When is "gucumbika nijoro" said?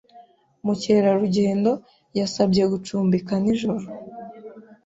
2.71-3.85